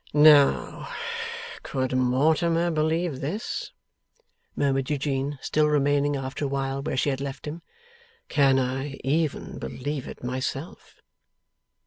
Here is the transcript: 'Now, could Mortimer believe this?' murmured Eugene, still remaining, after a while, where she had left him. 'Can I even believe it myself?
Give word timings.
'Now, 0.15 0.89
could 1.61 1.95
Mortimer 1.95 2.71
believe 2.71 3.19
this?' 3.21 3.71
murmured 4.55 4.89
Eugene, 4.89 5.37
still 5.43 5.67
remaining, 5.67 6.15
after 6.15 6.43
a 6.45 6.47
while, 6.47 6.81
where 6.81 6.97
she 6.97 7.11
had 7.11 7.21
left 7.21 7.45
him. 7.45 7.61
'Can 8.27 8.57
I 8.57 8.95
even 9.03 9.59
believe 9.59 10.07
it 10.07 10.23
myself? 10.23 11.03